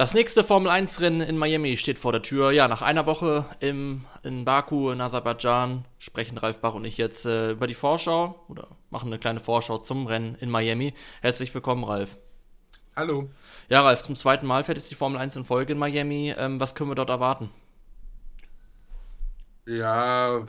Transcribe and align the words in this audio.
Das 0.00 0.14
nächste 0.14 0.44
Formel 0.44 0.72
1-Rennen 0.72 1.20
in 1.20 1.36
Miami 1.36 1.76
steht 1.76 1.98
vor 1.98 2.10
der 2.10 2.22
Tür. 2.22 2.52
Ja, 2.52 2.68
nach 2.68 2.80
einer 2.80 3.04
Woche 3.04 3.44
im, 3.60 4.06
in 4.22 4.46
Baku 4.46 4.90
in 4.90 4.98
Aserbaidschan 4.98 5.84
sprechen 5.98 6.38
Ralf 6.38 6.62
Bach 6.62 6.72
und 6.72 6.86
ich 6.86 6.96
jetzt 6.96 7.26
äh, 7.26 7.50
über 7.50 7.66
die 7.66 7.74
Vorschau 7.74 8.42
oder 8.48 8.68
machen 8.88 9.08
eine 9.08 9.18
kleine 9.18 9.40
Vorschau 9.40 9.76
zum 9.76 10.06
Rennen 10.06 10.36
in 10.36 10.48
Miami. 10.48 10.94
Herzlich 11.20 11.52
willkommen, 11.52 11.84
Ralf. 11.84 12.16
Hallo. 12.96 13.28
Ja, 13.68 13.82
Ralf, 13.82 14.02
zum 14.02 14.16
zweiten 14.16 14.46
Mal 14.46 14.64
fährt 14.64 14.78
jetzt 14.78 14.90
die 14.90 14.94
Formel 14.94 15.20
1 15.20 15.36
in 15.36 15.44
Folge 15.44 15.74
in 15.74 15.78
Miami. 15.78 16.34
Ähm, 16.34 16.58
was 16.58 16.74
können 16.74 16.90
wir 16.90 16.94
dort 16.94 17.10
erwarten? 17.10 17.50
Ja, 19.66 20.46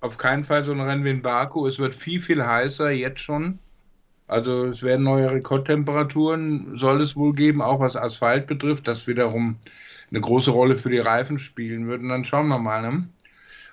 auf 0.00 0.16
keinen 0.16 0.44
Fall 0.44 0.64
so 0.64 0.72
ein 0.72 0.80
Rennen 0.80 1.04
wie 1.04 1.10
in 1.10 1.20
Baku. 1.20 1.66
Es 1.66 1.78
wird 1.78 1.94
viel, 1.94 2.22
viel 2.22 2.42
heißer 2.42 2.92
jetzt 2.92 3.20
schon. 3.20 3.58
Also 4.30 4.66
es 4.66 4.84
werden 4.84 5.02
neue 5.02 5.28
Rekordtemperaturen, 5.28 6.78
soll 6.78 7.00
es 7.00 7.16
wohl 7.16 7.34
geben, 7.34 7.60
auch 7.60 7.80
was 7.80 7.96
Asphalt 7.96 8.46
betrifft, 8.46 8.86
das 8.86 9.08
wiederum 9.08 9.56
eine 10.08 10.20
große 10.20 10.52
Rolle 10.52 10.76
für 10.76 10.88
die 10.88 11.00
Reifen 11.00 11.40
spielen 11.40 11.88
wird. 11.88 12.00
Und 12.02 12.10
dann 12.10 12.24
schauen 12.24 12.46
wir 12.46 12.60
mal, 12.60 12.80
ne? 12.80 13.08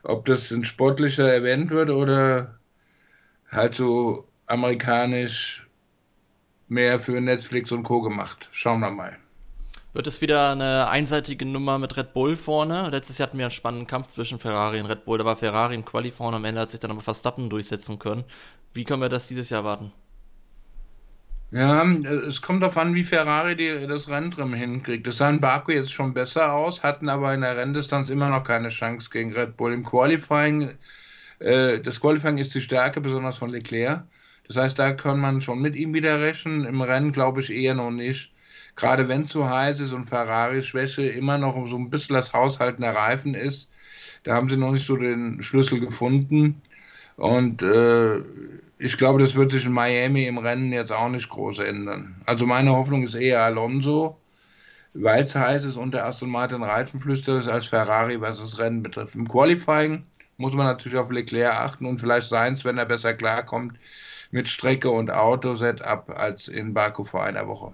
ob 0.02 0.26
das 0.26 0.50
ein 0.50 0.64
sportlicher 0.64 1.32
Event 1.32 1.70
wird 1.70 1.92
oder 1.92 2.58
halt 3.52 3.76
so 3.76 4.28
amerikanisch 4.48 5.68
mehr 6.70 7.00
für 7.00 7.22
Netflix 7.22 7.72
und 7.72 7.84
Co. 7.84 8.02
gemacht. 8.02 8.50
Schauen 8.52 8.80
wir 8.80 8.90
mal. 8.90 9.16
Wird 9.94 10.08
es 10.08 10.22
wieder 10.22 10.54
eine 10.54 10.88
einseitige 10.90 11.46
Nummer 11.46 11.78
mit 11.78 11.98
Red 11.98 12.14
Bull 12.14 12.36
vorne? 12.36 12.90
Letztes 12.90 13.20
Jahr 13.20 13.28
hatten 13.28 13.38
wir 13.38 13.46
einen 13.46 13.52
spannenden 13.52 13.86
Kampf 13.86 14.08
zwischen 14.08 14.40
Ferrari 14.40 14.80
und 14.80 14.88
Red 14.88 15.06
Bull. 15.06 15.20
Da 15.20 15.26
war 15.26 15.36
Ferrari 15.36 15.76
im 15.76 15.86
Quali 15.86 16.10
vorne, 16.10 16.38
am 16.38 16.46
Ende 16.46 16.62
hat 16.62 16.72
sich 16.72 16.80
dann 16.80 16.90
aber 16.90 17.02
Verstappen 17.02 17.48
durchsetzen 17.48 18.00
können. 18.00 18.24
Wie 18.74 18.86
können 18.86 19.04
wir 19.04 19.10
das 19.10 19.28
dieses 19.28 19.52
Jahr 19.52 19.64
warten? 19.64 19.94
Ja, 21.52 21.84
es 21.86 22.42
kommt 22.42 22.62
darauf 22.62 22.78
an, 22.78 22.94
wie 22.94 23.04
Ferrari 23.06 23.56
die, 23.56 23.88
das 23.88 24.10
Renntrim 24.10 24.54
hinkriegt. 24.54 25.08
Das 25.08 25.18
sah 25.18 25.30
in 25.30 25.40
Baku 25.40 25.72
jetzt 25.72 25.94
schon 25.94 26.14
besser 26.14 26.54
aus, 26.54 26.84
hatten 26.84 27.08
aber 27.08 27.34
in 27.34 27.42
der 27.42 27.56
Renndistanz 27.56 28.10
immer 28.10 28.30
noch 28.30 28.44
keine 28.44 28.68
Chance 28.70 29.10
gegen 29.10 29.32
Red 29.34 29.56
Bull. 29.56 29.72
Im 29.74 29.84
Qualifying, 29.84 30.78
äh, 31.40 31.80
das 31.80 32.02
Qualifying 32.02 32.38
ist 32.38 32.54
die 32.56 32.62
Stärke, 32.62 33.00
besonders 33.02 33.38
von 33.38 33.50
Leclerc. 33.50 34.04
Das 34.48 34.58
heißt, 34.58 34.78
da 34.80 34.92
kann 34.94 35.20
man 35.20 35.42
schon 35.42 35.62
mit 35.62 35.76
ihm 35.76 35.94
wieder 35.94 36.20
rechnen. 36.20 36.66
Im 36.66 36.82
Rennen 36.82 37.14
glaube 37.14 37.42
ich 37.42 37.50
eher 37.54 37.76
noch 37.76 37.92
nicht. 37.92 38.34
Gerade 38.76 39.08
wenn 39.08 39.22
es 39.24 39.32
so 39.32 39.50
heiß 39.50 39.80
ist 39.80 39.94
und 39.94 40.06
Ferraris 40.06 40.66
Schwäche 40.68 41.04
immer 41.04 41.38
noch 41.38 41.56
so 41.68 41.78
ein 41.78 41.90
bisschen 41.90 42.16
das 42.16 42.34
Haushalten 42.34 42.82
der 42.84 42.96
Reifen 42.96 43.36
ist, 43.36 43.70
da 44.24 44.36
haben 44.36 44.50
sie 44.50 44.58
noch 44.58 44.72
nicht 44.74 44.86
so 44.86 44.98
den 44.98 45.42
Schlüssel 45.44 45.80
gefunden. 45.80 46.62
Und 47.18 47.64
äh, 47.64 48.20
ich 48.78 48.98
glaube, 48.98 49.20
das 49.20 49.36
wird 49.36 49.52
sich 49.52 49.66
in 49.66 49.72
Miami 49.72 50.28
im 50.28 50.38
Rennen 50.38 50.72
jetzt 50.72 50.92
auch 50.92 51.10
nicht 51.10 51.30
groß 51.30 51.60
ändern. 51.60 52.22
Also 52.26 52.46
meine 52.46 52.72
Hoffnung 52.72 53.04
ist 53.04 53.16
eher 53.16 53.44
Alonso, 53.44 54.18
weil 54.94 55.24
es 55.24 55.36
heiß 55.36 55.66
ist 55.66 55.78
und 55.78 55.94
der 55.94 56.06
Aston 56.06 56.30
Martin 56.30 56.64
Reifenflüster 56.64 57.40
ist 57.40 57.48
als 57.48 57.66
Ferrari, 57.66 58.22
was 58.22 58.40
das 58.40 58.60
Rennen 58.60 58.84
betrifft. 58.84 59.16
Im 59.16 59.28
Qualifying 59.28 60.04
muss 60.38 60.54
man 60.54 60.68
natürlich 60.68 60.98
auf 60.98 61.12
Leclerc 61.12 61.56
achten 61.56 61.88
und 61.88 62.00
vielleicht 62.00 62.30
Seins, 62.30 62.64
wenn 62.64 62.78
er 62.78 62.86
besser 62.86 63.16
klarkommt, 63.16 63.78
mit 64.32 64.50
Strecke 64.50 64.90
und 64.92 65.10
Auto-Setup 65.12 66.10
als 66.12 66.48
in 66.48 66.74
Baku 66.74 67.04
vor 67.04 67.24
einer 67.24 67.48
Woche. 67.48 67.74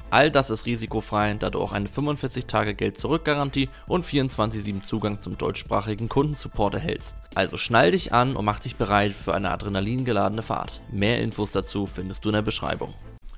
All 0.11 0.29
das 0.29 0.49
ist 0.49 0.65
risikofrei, 0.65 1.35
da 1.39 1.49
du 1.49 1.61
auch 1.61 1.71
eine 1.71 1.87
45-Tage-Geld-Zurück-Garantie 1.87 3.69
und 3.87 4.05
24-7 4.05 4.83
Zugang 4.83 5.19
zum 5.19 5.37
deutschsprachigen 5.37 6.09
Kundensupport 6.09 6.73
erhältst. 6.73 7.15
Also 7.33 7.57
schnall 7.57 7.91
dich 7.91 8.11
an 8.11 8.35
und 8.35 8.43
mach 8.43 8.59
dich 8.59 8.75
bereit 8.75 9.13
für 9.13 9.33
eine 9.33 9.51
adrenalingeladene 9.51 10.41
Fahrt. 10.41 10.81
Mehr 10.91 11.21
Infos 11.21 11.53
dazu 11.53 11.85
findest 11.85 12.25
du 12.25 12.29
in 12.29 12.33
der 12.33 12.41
Beschreibung. 12.41 12.93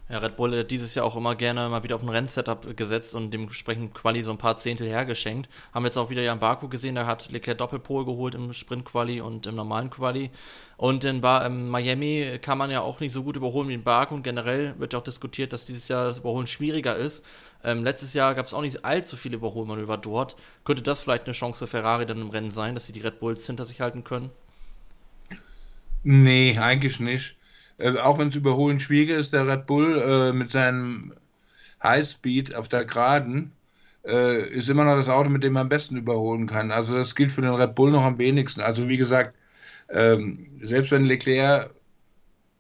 Ja, 0.10 0.18
Red 0.18 0.36
Bull 0.36 0.60
hat 0.60 0.70
dieses 0.70 0.96
Jahr 0.96 1.06
auch 1.06 1.16
immer 1.16 1.34
gerne 1.36 1.70
mal 1.70 1.82
wieder 1.84 1.96
auf 1.96 2.04
ein 2.04 2.10
Rennsetup 2.10 2.76
gesetzt 2.76 3.16
und 3.16 3.32
dementsprechend 3.32 3.94
Quali 3.94 4.22
so 4.22 4.32
ein 4.32 4.38
paar 4.38 4.58
Zehntel 4.58 4.90
hergeschenkt. 4.90 5.50
Haben 5.74 5.84
wir 5.84 5.88
jetzt 5.88 5.98
auch 5.98 6.10
wieder 6.10 6.22
ja 6.22 6.34
in 6.34 6.40
Baku 6.40 6.68
gesehen, 6.68 6.96
da 6.96 7.06
hat 7.06 7.32
Leclerc 7.32 7.58
Doppelpol 7.58 8.04
geholt 8.04 8.36
im 8.36 8.52
Sprint-Quali 8.52 9.22
und 9.22 9.48
im 9.48 9.56
normalen 9.56 9.90
Quali. 9.90 10.30
Und 10.76 11.06
in, 11.06 11.22
ba 11.22 11.46
in 11.46 11.70
Miami 11.70 12.38
kann 12.42 12.58
man 12.58 12.70
ja 12.70 12.82
auch 12.82 13.00
nicht 13.00 13.14
so 13.14 13.24
gut 13.24 13.38
überholen 13.38 13.70
wie 13.70 13.76
in 13.76 13.84
Baku 13.84 14.16
und 14.16 14.24
generell 14.24 14.78
wird 14.78 14.92
ja 14.92 15.00
auch 15.00 15.04
diskutiert, 15.04 15.54
dass 15.54 15.66
dieses 15.66 15.88
Jahr 15.88 16.08
das 16.08 16.18
Überholen 16.18 16.48
schwieriger 16.48 16.98
ist. 16.98 17.24
Ähm, 17.64 17.86
letztes 17.86 18.14
Jahr 18.14 18.36
gab 18.36 18.46
es 18.46 18.54
auch 18.54 18.62
nicht 18.62 18.84
allzu 18.84 19.16
viele 19.16 19.38
Überholmanöver 19.38 19.96
dort. 19.96 20.36
Könnte 20.66 20.82
das 20.82 21.02
vielleicht 21.02 21.26
eine 21.26 21.34
Chance 21.34 21.60
für 21.60 21.68
Ferrari 21.68 22.06
dann 22.06 22.20
im 22.20 22.30
Rennen 22.30 22.52
sein, 22.52 22.74
dass 22.74 22.88
sie 22.88 22.92
die 22.92 23.00
Red 23.00 23.22
Bulls 23.22 23.48
hinter 23.48 23.64
sich 23.64 23.80
halten 23.80 24.04
können? 24.04 24.32
Nee, 26.04 26.58
eigentlich 26.60 27.00
nicht 27.00 27.38
äh, 27.84 27.98
auch 28.00 28.18
wenn 28.18 28.30
es 28.30 28.36
überholen 28.36 28.80
schwieriger 28.80 29.18
ist, 29.18 29.34
der 29.34 29.48
Red 29.48 29.66
Bull 29.66 30.02
äh, 30.02 30.34
mit 30.34 30.52
seinem 30.52 31.14
Highspeed 31.82 32.56
auf 32.56 32.70
der 32.70 32.86
Geraden 32.86 33.52
äh, 34.06 34.48
ist 34.50 34.70
immer 34.70 34.86
noch 34.86 34.96
das 34.96 35.10
Auto, 35.10 35.30
mit 35.30 35.44
dem 35.44 35.54
man 35.54 35.64
am 35.64 35.70
besten 35.70 35.98
überholen 35.98 36.48
kann. 36.48 36.72
Also 36.72 36.96
das 36.96 37.16
gilt 37.16 37.32
für 37.32 37.42
den 37.42 37.54
Red 37.54 37.76
Bull 37.76 37.92
noch 37.92 38.04
am 38.04 38.18
wenigsten. 38.18 38.62
Also 38.62 38.88
wie 38.88 38.98
gesagt, 38.98 39.36
ähm, 39.90 40.48
selbst 40.62 40.92
wenn 40.92 41.06
Leclerc 41.06 41.72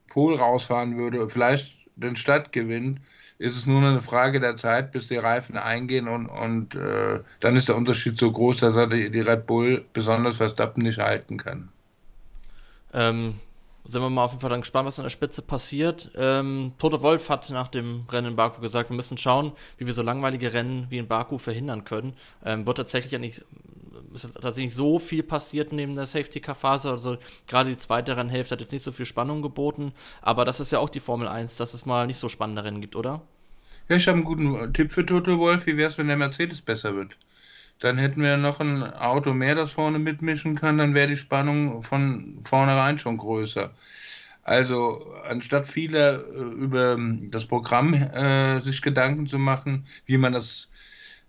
Pol 0.10 0.36
rausfahren 0.36 0.98
würde, 0.98 1.30
vielleicht 1.30 1.76
den 1.96 2.16
Stadt 2.16 2.52
gewinnt, 2.52 3.00
ist 3.40 3.58
es 3.58 3.66
nur 3.66 3.82
eine 3.82 4.02
Frage 4.02 4.40
der 4.40 4.58
Zeit, 4.58 4.92
bis 4.92 5.08
die 5.08 5.16
Reifen 5.16 5.58
eingehen 5.58 6.08
und, 6.08 6.28
und 6.28 6.76
äh, 6.76 7.20
dann 7.40 7.56
ist 7.56 7.68
der 7.68 7.78
Unterschied 7.78 8.18
so 8.18 8.32
groß, 8.32 8.60
dass 8.60 8.76
er 8.76 8.88
die, 8.88 9.10
die 9.10 9.22
Red 9.22 9.48
Bull 9.48 9.86
besonders 9.94 10.38
Verstappen 10.38 10.84
nicht 10.84 11.00
halten 11.00 11.38
kann. 11.38 11.70
Ähm, 12.94 13.36
sind 13.86 14.02
wir 14.02 14.10
mal 14.10 14.24
auf 14.24 14.32
jeden 14.32 14.42
Fall 14.42 14.50
dann 14.50 14.62
gespannt, 14.62 14.88
was 14.88 15.00
an 15.00 15.04
der 15.04 15.10
Spitze 15.10 15.42
passiert. 15.42 16.12
Ähm, 16.16 16.74
Toto 16.78 17.02
Wolf 17.02 17.30
hat 17.30 17.50
nach 17.50 17.68
dem 17.68 18.06
Rennen 18.10 18.30
in 18.30 18.36
Baku 18.36 18.62
gesagt, 18.62 18.90
wir 18.90 18.96
müssen 18.96 19.18
schauen, 19.18 19.52
wie 19.78 19.86
wir 19.86 19.94
so 19.94 20.02
langweilige 20.02 20.54
Rennen 20.54 20.88
wie 20.90 20.98
in 20.98 21.08
Baku 21.08 21.38
verhindern 21.38 21.84
können. 21.84 22.14
Ähm, 22.46 22.66
wird 22.66 22.78
tatsächlich 22.78 23.12
ja 23.12 23.20
nicht, 23.20 23.44
ist 24.14 24.34
tatsächlich 24.42 24.74
so 24.74 25.00
viel 25.00 25.24
passiert 25.24 25.74
neben 25.74 25.96
der 25.96 26.06
Safety-Car-Phase. 26.06 26.90
Also 26.90 27.18
gerade 27.48 27.72
die 27.72 27.78
zweite 27.78 28.16
Rennhälfte 28.16 28.56
hat 28.56 28.62
jetzt 28.62 28.72
nicht 28.72 28.84
so 28.84 28.94
viel 28.94 29.06
Spannung 29.06 29.42
geboten. 29.42 29.92
Aber 30.22 30.46
das 30.46 30.62
ist 30.62 30.72
ja 30.72 30.80
auch 30.80 30.90
die 30.90 31.02
Formel 31.02 31.28
1, 31.28 31.58
dass 31.58 31.74
es 31.74 31.86
mal 31.86 32.08
nicht 32.08 32.20
so 32.20 32.30
spannende 32.30 32.64
Rennen 32.64 32.80
gibt, 32.80 32.96
oder? 32.96 33.22
Ja, 33.90 33.98
ich 33.98 34.08
habe 34.08 34.16
einen 34.16 34.26
guten 34.26 34.74
Tipp 34.74 34.94
für 34.94 35.06
Toto 35.06 35.38
Wolf. 35.40 35.66
Wie 35.66 35.76
wäre 35.76 35.90
es, 35.90 35.98
wenn 35.98 36.08
der 36.08 36.16
Mercedes 36.16 36.62
besser 36.62 36.96
wird? 36.96 37.18
Dann 37.84 37.98
hätten 37.98 38.22
wir 38.22 38.38
noch 38.38 38.62
ein 38.62 38.82
Auto 38.82 39.34
mehr, 39.34 39.56
das 39.56 39.74
vorne 39.74 40.00
mitmischen 40.00 40.56
kann, 40.56 40.78
dann 40.78 40.94
wäre 40.94 41.10
die 41.10 41.18
Spannung 41.18 41.84
von 41.84 42.40
vornherein 42.46 42.98
schon 42.98 43.18
größer. 43.18 43.74
Also 44.44 45.14
anstatt 45.28 45.68
viele 45.68 46.24
äh, 46.34 46.64
über 46.64 46.98
das 47.30 47.46
Programm 47.46 47.94
äh, 47.94 48.62
sich 48.62 48.82
Gedanken 48.82 49.28
zu 49.28 49.38
machen, 49.38 49.86
wie 50.06 50.16
man 50.18 50.32
das, 50.32 50.70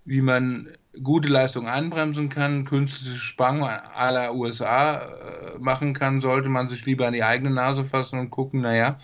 wie 0.05 0.21
man 0.21 0.69
gute 1.03 1.29
Leistung 1.29 1.67
einbremsen 1.67 2.29
kann, 2.29 2.65
künstliche 2.65 3.19
Spannung 3.19 3.65
aller 3.65 4.35
USA 4.37 4.99
äh, 4.99 5.59
machen 5.59 5.93
kann, 5.93 6.21
sollte 6.21 6.49
man 6.51 6.69
sich 6.69 6.87
lieber 6.87 7.09
an 7.09 7.15
die 7.15 7.25
eigene 7.25 7.51
Nase 7.51 7.85
fassen 7.85 8.21
und 8.21 8.31
gucken, 8.31 8.61
naja, 8.61 8.99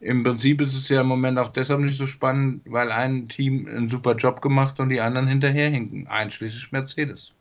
im 0.00 0.22
Prinzip 0.22 0.60
ist 0.60 0.74
es 0.74 0.88
ja 0.88 1.00
im 1.00 1.06
Moment 1.06 1.38
auch 1.38 1.52
deshalb 1.52 1.80
nicht 1.80 1.98
so 1.98 2.06
spannend, 2.06 2.62
weil 2.66 2.90
ein 2.90 3.26
Team 3.28 3.66
einen 3.66 3.88
super 3.88 4.14
Job 4.14 4.42
gemacht 4.42 4.78
und 4.78 4.90
die 4.90 5.00
anderen 5.00 5.26
hinterherhinken, 5.26 6.06
einschließlich 6.06 6.72
Mercedes. 6.72 7.32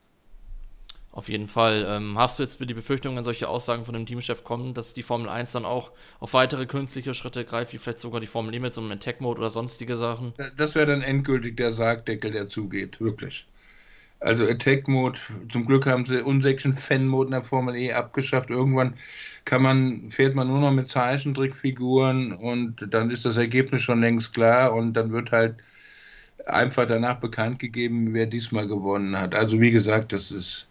Auf 1.12 1.30
jeden 1.30 1.48
Fall. 1.48 1.86
Ähm, 1.88 2.18
hast 2.18 2.40
du 2.40 2.44
jetzt 2.44 2.60
die 2.60 2.74
Befürchtung, 2.74 3.16
wenn 3.16 3.24
solche 3.24 3.48
Aussagen 3.48 3.86
von 3.86 3.94
dem 3.94 4.06
Teamchef 4.06 4.44
kommen, 4.44 4.74
dass 4.74 4.94
die 4.94 5.02
Formel 5.02 5.30
1 5.30 5.54
dann 5.54 5.64
auch 5.64 5.92
auf 6.20 6.34
weitere 6.34 6.66
künstliche 6.66 7.14
Schritte 7.14 7.46
greift, 7.46 7.72
wie 7.72 7.78
vielleicht 7.78 8.00
sogar 8.00 8.20
die 8.20 8.28
Formel 8.28 8.52
Limits 8.52 8.78
und 8.78 8.92
Attack-Mode 8.92 9.40
oder 9.40 9.50
sonstige 9.50 9.96
Sachen? 9.96 10.34
Das 10.58 10.76
wäre 10.76 10.88
dann 10.88 11.02
endgültig 11.02 11.56
der 11.56 11.72
Sargdeckel, 11.72 12.32
der 12.32 12.50
zugeht, 12.50 13.00
wirklich. 13.00 13.48
Also 14.26 14.44
Attack 14.48 14.88
Mode, 14.88 15.20
zum 15.50 15.68
Glück 15.68 15.86
haben 15.86 16.04
sie 16.08 16.24
unsäglichen 16.24 16.74
Fan 16.74 17.06
Mode 17.06 17.28
in 17.28 17.32
der 17.34 17.44
Formel 17.44 17.76
E 17.76 17.94
abgeschafft. 17.94 18.50
Irgendwann 18.50 18.96
kann 19.46 19.62
man, 19.62 20.10
fährt 20.10 20.34
man 20.34 20.48
nur 20.48 20.60
noch 20.60 20.72
mit 20.72 20.90
Zeichentrickfiguren 20.90 22.34
und 22.34 22.88
dann 22.92 23.12
ist 23.12 23.26
das 23.26 23.38
Ergebnis 23.38 23.84
schon 23.84 24.02
längst 24.02 24.34
klar 24.34 24.74
und 24.74 24.94
dann 24.94 25.12
wird 25.12 25.32
halt 25.32 25.58
einfach 26.48 26.88
danach 26.88 27.20
bekannt 27.20 27.60
gegeben, 27.60 28.16
wer 28.16 28.26
diesmal 28.26 28.68
gewonnen 28.68 29.20
hat. 29.20 29.36
Also 29.36 29.62
wie 29.62 29.70
gesagt, 29.72 30.12
das 30.12 30.32
ist 30.32 30.70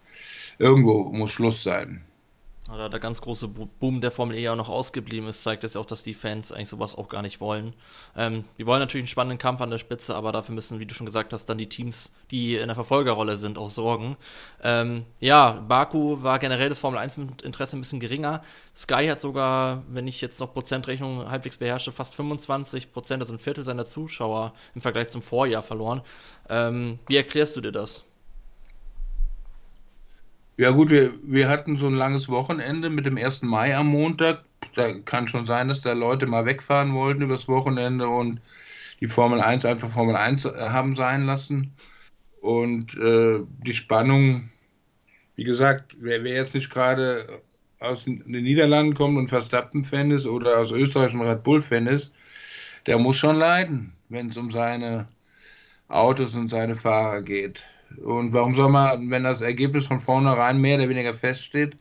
irgendwo 0.59 1.05
muss 1.13 1.31
Schluss 1.31 1.63
sein. 1.63 2.01
Da 2.67 2.89
der 2.89 2.99
ganz 2.99 3.21
große 3.21 3.47
Boom 3.47 4.01
der 4.01 4.09
Formel 4.09 4.35
E 4.35 4.41
ja 4.41 4.53
auch 4.53 4.57
noch 4.57 4.69
ausgeblieben 4.69 5.29
ist, 5.29 5.43
zeigt 5.43 5.63
das 5.63 5.75
ja 5.75 5.81
auch, 5.81 5.85
dass 5.85 6.01
die 6.01 6.15
Fans 6.15 6.51
eigentlich 6.51 6.69
sowas 6.69 6.95
auch 6.95 7.09
gar 7.09 7.21
nicht 7.21 7.39
wollen. 7.39 7.75
Ähm, 8.17 8.43
die 8.57 8.65
wollen 8.65 8.79
natürlich 8.79 9.03
einen 9.03 9.07
spannenden 9.07 9.37
Kampf 9.37 9.61
an 9.61 9.69
der 9.69 9.77
Spitze, 9.77 10.15
aber 10.15 10.31
dafür 10.31 10.55
müssen, 10.55 10.79
wie 10.79 10.87
du 10.87 10.95
schon 10.95 11.05
gesagt 11.05 11.31
hast, 11.31 11.45
dann 11.45 11.59
die 11.59 11.69
Teams, 11.69 12.11
die 12.31 12.55
in 12.55 12.65
der 12.65 12.73
Verfolgerrolle 12.73 13.37
sind, 13.37 13.59
auch 13.59 13.69
sorgen. 13.69 14.17
Ähm, 14.63 15.05
ja, 15.19 15.51
Baku 15.51 16.23
war 16.23 16.39
generell 16.39 16.69
das 16.69 16.79
Formel 16.79 16.97
1 16.97 17.19
Interesse 17.43 17.77
ein 17.77 17.81
bisschen 17.81 17.99
geringer. 17.99 18.41
Sky 18.75 19.07
hat 19.09 19.21
sogar, 19.21 19.83
wenn 19.87 20.07
ich 20.07 20.19
jetzt 20.19 20.39
noch 20.39 20.51
Prozentrechnung 20.51 21.29
halbwegs 21.29 21.57
beherrsche, 21.57 21.91
fast 21.91 22.15
25 22.15 22.91
Prozent, 22.91 23.21
also 23.21 23.33
ein 23.33 23.39
Viertel 23.39 23.63
seiner 23.63 23.85
Zuschauer 23.85 24.53
im 24.73 24.81
Vergleich 24.81 25.09
zum 25.09 25.21
Vorjahr 25.21 25.61
verloren. 25.61 26.01
Ähm, 26.49 26.97
wie 27.07 27.17
erklärst 27.17 27.55
du 27.57 27.61
dir 27.61 27.71
das? 27.71 28.05
Ja 30.57 30.71
gut, 30.71 30.89
wir, 30.89 31.13
wir 31.21 31.49
hatten 31.49 31.77
so 31.77 31.87
ein 31.87 31.95
langes 31.95 32.29
Wochenende 32.29 32.89
mit 32.89 33.05
dem 33.05 33.17
1. 33.17 33.41
Mai 33.41 33.75
am 33.75 33.87
Montag. 33.87 34.45
Da 34.75 34.93
kann 34.99 35.27
schon 35.27 35.45
sein, 35.45 35.67
dass 35.67 35.81
da 35.81 35.91
Leute 35.91 36.27
mal 36.27 36.45
wegfahren 36.45 36.93
wollten 36.93 37.23
übers 37.23 37.49
Wochenende 37.49 38.07
und 38.07 38.39
die 39.01 39.09
Formel 39.09 39.41
1 39.41 39.65
einfach 39.65 39.89
Formel 39.89 40.15
1 40.15 40.45
haben 40.45 40.95
sein 40.95 41.25
lassen. 41.25 41.73
Und 42.41 42.97
äh, 42.97 43.39
die 43.65 43.73
Spannung, 43.73 44.49
wie 45.35 45.43
gesagt, 45.43 45.97
wer, 45.99 46.23
wer 46.23 46.35
jetzt 46.35 46.53
nicht 46.55 46.69
gerade 46.69 47.41
aus 47.79 48.05
den 48.05 48.23
Niederlanden 48.25 48.93
kommt 48.93 49.17
und 49.17 49.27
Verstappen-Fan 49.27 50.11
ist 50.11 50.25
oder 50.25 50.59
aus 50.59 50.71
Österreich 50.71 51.13
und 51.13 51.21
Red 51.21 51.43
Bull-Fan 51.43 51.87
ist, 51.87 52.13
der 52.85 52.97
muss 52.97 53.17
schon 53.17 53.35
leiden, 53.35 53.93
wenn 54.07 54.29
es 54.29 54.37
um 54.37 54.51
seine 54.51 55.09
Autos 55.89 56.33
und 56.33 56.49
seine 56.49 56.77
Fahrer 56.77 57.21
geht. 57.21 57.65
Und 57.99 58.33
warum 58.33 58.55
soll 58.55 58.69
man, 58.69 59.09
wenn 59.09 59.23
das 59.23 59.41
Ergebnis 59.41 59.87
von 59.87 59.99
vornherein 59.99 60.59
mehr 60.59 60.77
oder 60.77 60.89
weniger 60.89 61.13
feststeht, 61.13 61.77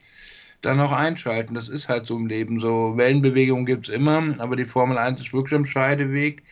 dann 0.63 0.77
noch 0.77 0.93
einschalten? 0.93 1.55
Das 1.55 1.69
ist 1.69 1.89
halt 1.89 2.07
so 2.07 2.17
im 2.17 2.27
Leben 2.27 2.61
so. 2.61 2.97
Wellenbewegungen 2.97 3.67
gibt 3.67 3.89
es 3.89 3.95
immer, 3.95 4.35
aber 4.39 4.57
die 4.57 4.65
Formel 4.65 4.99
1 4.99 5.21
ist 5.21 5.33
wirklich 5.33 5.55
am 5.55 5.67
Scheideweg. 5.67 6.43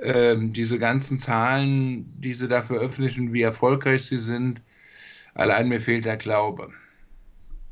Ähm, 0.00 0.52
diese 0.52 0.78
ganzen 0.78 1.18
Zahlen, 1.18 2.20
die 2.20 2.32
sie 2.34 2.46
da 2.46 2.62
veröffentlichen, 2.62 3.32
wie 3.32 3.42
erfolgreich 3.42 4.06
sie 4.06 4.18
sind, 4.18 4.60
allein 5.34 5.68
mir 5.68 5.80
fehlt 5.80 6.04
der 6.04 6.16
Glaube. 6.16 6.68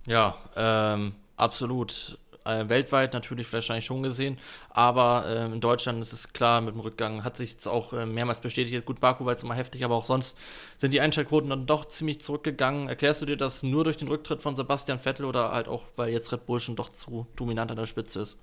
Ja, 0.07 0.37
ähm, 0.57 1.13
absolut 1.37 2.19
äh, 2.47 2.69
weltweit 2.69 3.13
natürlich 3.13 3.53
wahrscheinlich 3.53 3.85
schon 3.85 4.03
gesehen, 4.03 4.39
aber 4.71 5.25
äh, 5.27 5.47
in 5.47 5.61
Deutschland 5.61 6.01
ist 6.01 6.13
es 6.13 6.33
klar 6.33 6.61
mit 6.61 6.75
dem 6.75 6.81
Rückgang, 6.81 7.25
hat 7.25 7.37
sich 7.37 7.53
jetzt 7.53 7.67
auch 7.67 7.93
äh, 7.93 8.07
mehrmals 8.07 8.41
bestätigt. 8.41 8.87
Gut, 8.87 9.01
Baku 9.01 9.25
war 9.25 9.33
jetzt 9.33 9.45
immer 9.45 9.55
heftig, 9.55 9.85
aber 9.85 9.95
auch 9.95 10.05
sonst 10.05 10.39
sind 10.77 10.93
die 10.93 11.01
Einschaltquoten 11.01 11.51
dann 11.51 11.67
doch 11.67 11.87
ziemlich 11.87 12.21
zurückgegangen. 12.21 12.89
Erklärst 12.89 13.23
du 13.23 13.27
dir 13.27 13.37
das 13.37 13.63
nur 13.63 13.85
durch 13.85 13.97
den 13.97 14.09
Rücktritt 14.09 14.43
von 14.43 14.57
Sebastian 14.57 14.99
Vettel 14.99 15.25
oder 15.25 15.53
halt 15.53 15.69
auch, 15.69 15.85
weil 15.97 16.13
jetzt 16.13 16.33
Red 16.33 16.47
Bull 16.47 16.61
schon 16.61 16.77
doch 16.77 16.91
zu 16.91 17.27
dominant 17.37 17.71
an 17.71 17.77
der 17.77 17.87
Spitze 17.87 18.21
ist? 18.21 18.41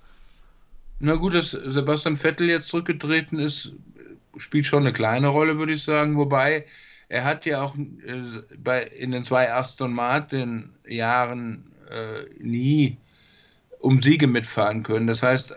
Na 1.00 1.16
gut, 1.16 1.34
dass 1.34 1.52
Sebastian 1.52 2.18
Vettel 2.18 2.50
jetzt 2.50 2.70
zurückgetreten 2.70 3.40
ist, 3.40 3.74
spielt 4.38 4.66
schon 4.66 4.84
eine 4.84 4.94
kleine 4.94 5.28
Rolle, 5.28 5.58
würde 5.58 5.74
ich 5.74 5.84
sagen. 5.84 6.18
Wobei 6.18 6.66
er 7.10 7.26
hat 7.26 7.46
ja 7.46 7.62
auch 7.62 7.76
äh, 7.76 8.42
bei, 8.58 8.84
in 8.84 9.12
den 9.12 9.26
zwei 9.26 9.52
Aston 9.52 9.94
Martin 9.94 10.74
Jahren 10.88 11.72
äh, 11.90 12.24
nie 12.40 12.98
um 13.84 14.02
Siege 14.02 14.28
mitfahren 14.28 14.82
können. 14.82 15.08
Das 15.08 15.22
heißt, 15.22 15.52
äh, 15.52 15.56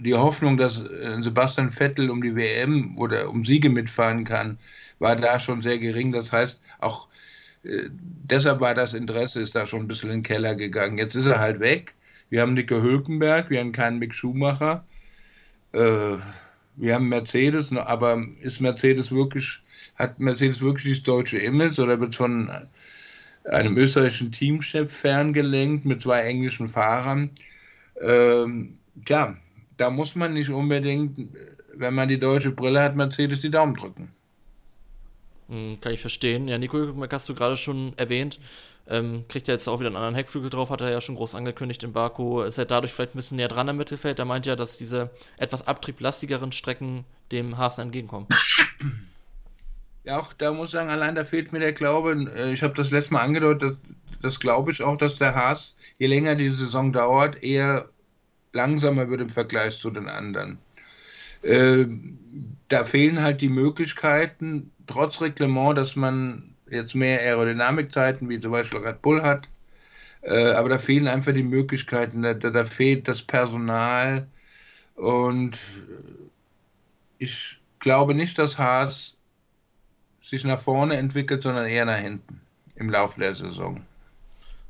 die 0.00 0.14
Hoffnung, 0.14 0.56
dass 0.56 0.80
äh, 0.80 1.22
Sebastian 1.22 1.70
Vettel 1.70 2.10
um 2.10 2.20
die 2.20 2.34
WM 2.34 2.98
oder 2.98 3.30
um 3.30 3.44
Siege 3.44 3.70
mitfahren 3.70 4.24
kann, 4.24 4.58
war 4.98 5.14
da 5.14 5.38
schon 5.38 5.62
sehr 5.62 5.78
gering. 5.78 6.10
Das 6.10 6.32
heißt, 6.32 6.60
auch 6.80 7.06
äh, 7.62 7.84
deshalb 7.90 8.60
war 8.60 8.74
das 8.74 8.94
Interesse, 8.94 9.40
ist 9.40 9.54
da 9.54 9.64
schon 9.64 9.82
ein 9.82 9.88
bisschen 9.88 10.10
in 10.10 10.18
den 10.18 10.22
Keller 10.24 10.56
gegangen. 10.56 10.98
Jetzt 10.98 11.14
ist 11.14 11.26
er 11.26 11.38
halt 11.38 11.60
weg. 11.60 11.94
Wir 12.30 12.42
haben 12.42 12.54
Nico 12.54 12.82
Hülkenberg, 12.82 13.48
wir 13.48 13.60
haben 13.60 13.70
keinen 13.70 14.00
Mick 14.00 14.12
Schumacher. 14.12 14.84
Äh, 15.70 16.16
wir 16.74 16.94
haben 16.94 17.08
Mercedes, 17.08 17.72
aber 17.72 18.26
ist 18.40 18.60
Mercedes 18.60 19.12
wirklich, 19.12 19.60
hat 19.94 20.18
Mercedes 20.18 20.62
wirklich 20.62 20.96
das 20.98 21.04
deutsche 21.04 21.38
Image 21.38 21.78
oder 21.78 22.00
wird 22.00 22.16
von 22.16 22.50
einem 23.44 23.76
österreichischen 23.76 24.32
Teamchef 24.32 24.92
ferngelenkt 24.92 25.84
mit 25.84 26.02
zwei 26.02 26.22
englischen 26.22 26.68
Fahrern? 26.68 27.30
Ähm, 28.00 28.78
tja, 29.04 29.36
da 29.76 29.90
muss 29.90 30.14
man 30.14 30.34
nicht 30.34 30.50
unbedingt, 30.50 31.18
wenn 31.74 31.94
man 31.94 32.08
die 32.08 32.18
deutsche 32.18 32.50
Brille 32.50 32.82
hat, 32.82 32.96
Mercedes 32.96 33.40
die 33.40 33.50
Daumen 33.50 33.74
drücken. 33.74 34.12
Hm, 35.48 35.80
kann 35.80 35.92
ich 35.92 36.00
verstehen. 36.00 36.48
Ja, 36.48 36.58
Nico 36.58 36.78
Hülkenberg 36.78 37.12
hast 37.12 37.28
du 37.28 37.34
gerade 37.34 37.56
schon 37.56 37.92
erwähnt. 37.96 38.38
Ähm, 38.88 39.24
kriegt 39.28 39.48
er 39.48 39.54
jetzt 39.54 39.68
auch 39.68 39.78
wieder 39.78 39.88
einen 39.88 39.96
anderen 39.96 40.16
Heckflügel 40.16 40.50
drauf, 40.50 40.70
hat 40.70 40.80
er 40.80 40.90
ja 40.90 41.00
schon 41.00 41.14
groß 41.14 41.34
angekündigt 41.36 41.84
in 41.84 41.92
Baku. 41.92 42.42
Ist 42.42 42.58
er 42.58 42.64
dadurch 42.64 42.92
vielleicht 42.92 43.14
ein 43.14 43.18
bisschen 43.18 43.36
näher 43.36 43.48
dran 43.48 43.68
am 43.68 43.76
Mittelfeld? 43.76 44.18
Er 44.18 44.24
meint 44.24 44.44
ja, 44.44 44.56
dass 44.56 44.76
diese 44.76 45.10
etwas 45.36 45.66
abtrieblastigeren 45.66 46.52
Strecken 46.52 47.04
dem 47.30 47.58
Hasen 47.58 47.82
entgegenkommen. 47.82 48.26
Ja, 50.04 50.18
auch 50.18 50.32
da 50.32 50.52
muss 50.52 50.68
ich 50.68 50.72
sagen, 50.72 50.90
allein 50.90 51.14
da 51.14 51.24
fehlt 51.24 51.52
mir 51.52 51.60
der 51.60 51.72
Glaube. 51.72 52.12
Äh, 52.36 52.52
ich 52.52 52.62
habe 52.62 52.74
das 52.74 52.90
letzte 52.90 53.14
Mal 53.14 53.22
angedeutet, 53.22 53.78
das, 54.10 54.20
das 54.20 54.40
glaube 54.40 54.72
ich 54.72 54.82
auch, 54.82 54.96
dass 54.96 55.16
der 55.16 55.34
Haas, 55.34 55.76
je 55.98 56.06
länger 56.08 56.34
die 56.34 56.50
Saison 56.50 56.92
dauert, 56.92 57.42
eher 57.42 57.88
langsamer 58.52 59.08
wird 59.08 59.20
im 59.20 59.28
Vergleich 59.30 59.78
zu 59.78 59.90
den 59.90 60.08
anderen. 60.08 60.58
Äh, 61.42 61.86
da 62.68 62.84
fehlen 62.84 63.22
halt 63.22 63.40
die 63.40 63.48
Möglichkeiten, 63.48 64.72
trotz 64.86 65.20
Reglement, 65.20 65.78
dass 65.78 65.96
man 65.96 66.54
jetzt 66.70 66.94
mehr 66.94 67.20
Aerodynamikzeiten 67.20 68.28
wie 68.28 68.40
zum 68.40 68.52
Beispiel 68.52 68.80
Red 68.80 69.02
Bull 69.02 69.22
hat. 69.22 69.48
Äh, 70.22 70.52
aber 70.52 70.68
da 70.68 70.78
fehlen 70.78 71.08
einfach 71.08 71.32
die 71.32 71.42
Möglichkeiten, 71.42 72.22
da, 72.22 72.34
da 72.34 72.64
fehlt 72.64 73.08
das 73.08 73.22
Personal. 73.22 74.28
Und 74.94 75.58
ich 77.18 77.60
glaube 77.78 78.14
nicht, 78.14 78.38
dass 78.38 78.58
Haas 78.58 79.18
sich 80.32 80.44
nach 80.44 80.58
vorne 80.58 80.96
entwickelt, 80.96 81.42
sondern 81.42 81.66
eher 81.66 81.84
nach 81.84 81.98
hinten 81.98 82.40
im 82.76 82.88
Laufe 82.88 83.20
der 83.20 83.34
Saison. 83.34 83.84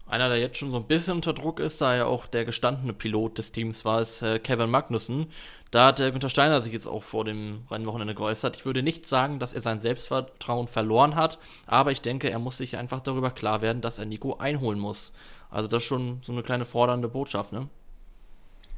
Einer, 0.09 0.29
der 0.29 0.39
jetzt 0.39 0.59
schon 0.59 0.73
so 0.73 0.79
ein 0.79 0.89
bisschen 0.89 1.15
unter 1.15 1.33
Druck 1.33 1.61
ist, 1.61 1.81
da 1.81 1.97
ja 1.97 2.05
auch 2.05 2.27
der 2.27 2.45
gestandene 2.45 2.93
Pilot 2.93 3.39
des 3.39 3.53
Teams 3.53 3.85
war, 3.85 4.03
ist 4.03 4.23
äh, 4.23 4.41
Kevin 4.41 4.71
Magnussen. 4.71 5.29
Da 5.71 5.87
hat 5.87 6.01
der 6.01 6.11
Günther 6.11 6.29
Steiner 6.31 6.61
sich 6.61 6.73
jetzt 6.73 6.89
auch 6.89 7.05
vor 7.05 7.25
dem 7.25 7.63
Rennwochenende 7.71 8.15
geäußert. 8.15 8.57
Ich 8.57 8.67
würde 8.67 8.83
nicht 8.83 9.07
sagen, 9.07 9.39
dass 9.39 9.55
er 9.55 9.61
sein 9.61 9.81
Selbstvertrauen 9.81 10.67
verloren 10.67 11.15
hat, 11.15 11.39
aber 11.67 11.93
ich 11.93 12.03
denke, 12.03 12.29
er 12.29 12.41
muss 12.41 12.59
sich 12.59 12.77
einfach 12.77 13.01
darüber 13.01 13.31
klar 13.31 13.63
werden, 13.63 13.81
dass 13.81 13.99
er 13.99 14.05
Nico 14.05 14.37
einholen 14.39 14.81
muss. 14.81 15.13
Also 15.49 15.69
das 15.69 15.85
ist 15.85 15.89
schon 15.89 16.19
so 16.23 16.33
eine 16.33 16.43
kleine 16.43 16.65
fordernde 16.65 17.09
Botschaft, 17.09 17.53
ne? 17.53 17.69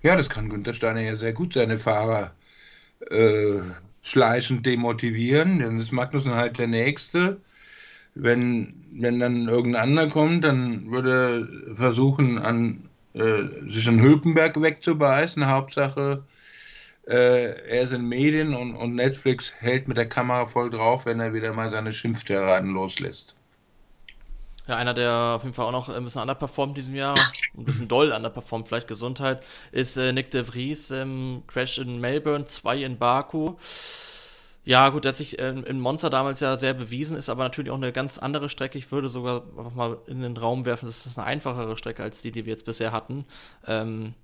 Ja, 0.03 0.17
das 0.17 0.29
kann 0.29 0.51
Günther 0.51 0.75
Steiner 0.75 1.01
ja 1.01 1.17
sehr 1.17 1.33
gut 1.33 1.55
seine 1.55 1.79
Fahrer 1.79 2.33
äh, 3.11 3.61
schleichend 4.05 4.65
demotivieren. 4.65 5.59
Dann 5.59 5.81
ist 5.81 5.91
Magnussen 5.91 6.35
halt 6.35 6.59
der 6.59 6.69
Nächste 6.69 7.41
wenn, 8.15 8.75
wenn 8.93 9.19
dann 9.21 9.49
irgendein 9.49 9.83
anderer 9.83 10.09
kommt, 10.09 10.45
dann 10.45 10.91
würde 10.91 11.49
er 11.71 11.77
versuchen, 11.77 12.39
an, 12.39 12.89
äh, 13.15 13.43
sich 13.71 13.89
an 13.89 14.01
Hülkenberg 14.01 14.61
wegzubeißen. 14.61 15.47
Hauptsache, 15.47 16.25
äh, 17.07 17.69
er 17.69 17.83
ist 17.83 17.93
in 17.93 18.09
Medien 18.09 18.55
und, 18.55 18.75
und 18.77 18.95
Netflix 18.95 19.53
hält 19.59 19.89
mit 19.89 19.97
der 19.97 20.09
Kamera 20.09 20.47
voll 20.47 20.71
drauf, 20.71 21.07
wenn 21.07 21.21
er 21.21 21.35
wieder 21.35 21.53
mal 21.53 21.71
seine 21.71 21.93
Schimpftiraden 21.93 22.73
loslässt. 22.73 23.34
Ja, 24.67 24.77
einer, 24.77 24.95
der 24.95 25.13
auf 25.37 25.43
jeden 25.43 25.55
Fall 25.55 25.67
auch 25.67 25.73
noch 25.73 25.91
ein 25.91 26.05
bisschen 26.05 26.23
underperformt 26.23 26.77
diesem 26.77 26.95
Jahr, 26.95 27.15
ein 27.57 27.65
bisschen 27.65 27.87
doll 27.87 28.13
underperformt, 28.13 28.67
vielleicht 28.67 28.89
Gesundheit, 28.89 29.43
ist 29.73 29.99
äh, 29.99 30.13
Nick 30.13 30.31
de 30.31 30.43
Vries, 30.43 30.91
ähm, 30.91 31.43
Crash 31.47 31.79
in 31.79 32.01
Melbourne, 32.01 32.47
2 32.47 32.83
in 32.83 32.99
Baku. 32.99 33.57
Ja, 34.65 34.89
gut, 34.89 35.05
der 35.05 35.11
hat 35.11 35.19
sich 35.19 35.39
ähm, 35.39 35.65
in 35.65 35.79
Monster 35.79 36.09
damals 36.09 36.41
ja 36.41 36.57
sehr 36.57 36.73
bewiesen, 36.73 37.19
ist 37.19 37.29
aber 37.29 37.43
natürlich 37.43 37.71
auch 37.71 37.77
eine 37.77 37.93
ganz 37.93 38.17
andere 38.17 38.49
Strecke. 38.49 38.79
Ich 38.79 38.91
würde 38.91 39.11
sogar 39.11 39.43
einfach 39.59 39.75
mal 39.75 39.99
in 40.07 40.23
den 40.23 40.37
Raum 40.39 40.65
werfen, 40.65 40.87
das 40.87 41.05
ist 41.05 41.19
eine 41.19 41.27
einfachere 41.27 41.77
Strecke 41.77 42.03
als 42.03 42.23
die, 42.23 42.33
die 42.33 42.47
wir 42.47 42.53
jetzt 42.53 42.65
bisher 42.65 42.91
hatten. 42.91 43.27
Ähm, 43.67 44.15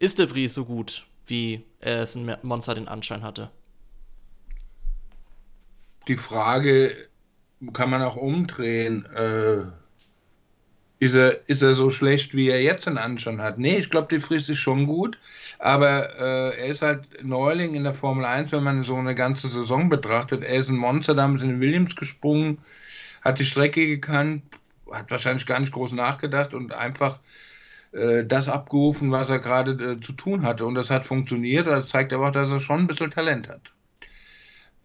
ist 0.00 0.18
De 0.18 0.26
Vries 0.26 0.54
so 0.54 0.64
gut, 0.64 1.06
wie 1.26 1.64
es 1.78 2.16
in 2.16 2.36
Monster 2.42 2.74
den 2.74 2.88
Anschein 2.88 3.22
hatte? 3.22 3.50
Die 6.08 6.16
Frage 6.16 6.96
kann 7.72 7.90
man 7.90 8.02
auch 8.02 8.16
umdrehen. 8.16 9.06
Äh, 9.14 9.64
ist 10.98 11.16
er, 11.16 11.48
ist 11.48 11.62
er 11.62 11.74
so 11.74 11.90
schlecht, 11.90 12.32
wie 12.32 12.48
er 12.48 12.62
jetzt 12.62 12.86
einen 12.86 12.96
Anschein 12.96 13.42
hat? 13.42 13.58
Nee, 13.58 13.76
ich 13.76 13.90
glaube, 13.90 14.06
die 14.14 14.20
Fries 14.20 14.48
ist 14.48 14.58
schon 14.58 14.86
gut, 14.86 15.18
aber 15.58 16.10
äh, 16.16 16.60
er 16.60 16.66
ist 16.66 16.82
halt 16.82 17.24
Neuling 17.24 17.74
in 17.74 17.82
der 17.82 17.92
Formel 17.92 18.24
1, 18.24 18.52
wenn 18.52 18.62
man 18.62 18.84
so 18.84 18.94
eine 18.94 19.16
ganze 19.16 19.48
Saison 19.48 19.88
betrachtet. 19.88 20.44
Er 20.44 20.60
ist 20.60 20.68
ein 20.68 20.76
Monster, 20.76 21.14
damals 21.14 21.42
in 21.42 21.48
den 21.48 21.60
Williams 21.60 21.96
gesprungen, 21.96 22.58
hat 23.20 23.40
die 23.40 23.44
Strecke 23.44 23.84
gekannt, 23.84 24.44
hat 24.92 25.10
wahrscheinlich 25.10 25.44
gar 25.44 25.58
nicht 25.58 25.72
groß 25.72 25.90
nachgedacht 25.90 26.54
und 26.54 26.72
einfach 26.72 27.18
äh, 27.90 28.24
das 28.24 28.48
abgerufen, 28.48 29.10
was 29.10 29.28
er 29.28 29.40
gerade 29.40 29.72
äh, 29.72 30.00
zu 30.00 30.12
tun 30.12 30.44
hatte. 30.44 30.66
Und 30.66 30.76
das 30.76 30.90
hat 30.90 31.04
funktioniert, 31.04 31.66
das 31.66 31.88
zeigt 31.88 32.12
aber 32.12 32.28
auch, 32.28 32.32
dass 32.32 32.52
er 32.52 32.60
schon 32.60 32.80
ein 32.80 32.86
bisschen 32.86 33.10
Talent 33.10 33.48
hat. 33.48 33.72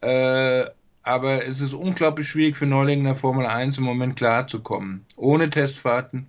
Äh, 0.01 0.69
aber 1.07 1.47
es 1.47 1.61
ist 1.61 1.73
unglaublich 1.73 2.27
schwierig 2.27 2.57
für 2.57 2.65
Neulinge 2.65 2.99
in 2.99 3.05
der 3.05 3.15
Formel 3.15 3.45
1 3.45 3.77
im 3.77 3.85
Moment 3.85 4.17
klarzukommen. 4.17 5.05
Ohne 5.15 5.49
Testfahrten, 5.49 6.27